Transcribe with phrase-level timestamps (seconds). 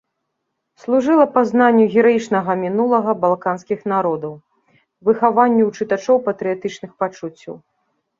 [0.83, 4.33] Служыла пазнанню гераічнага мінулага балканскіх народаў,
[5.11, 7.55] выхаванню ў чытачоў патрыятычных пачуццяў.